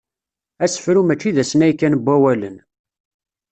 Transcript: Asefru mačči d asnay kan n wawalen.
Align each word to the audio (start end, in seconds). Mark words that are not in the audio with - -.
Asefru 0.63 1.01
mačči 1.05 1.35
d 1.35 1.37
asnay 1.43 1.73
kan 1.79 1.95
n 1.99 2.01
wawalen. 2.05 2.57